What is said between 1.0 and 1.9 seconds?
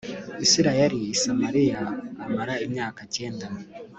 i samariya